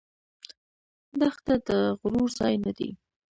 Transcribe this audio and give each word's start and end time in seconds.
دښته 1.19 1.53
د 1.67 1.69
غرور 1.99 2.29
ځای 2.39 2.55
نه 2.65 2.71
دی. 2.77 2.89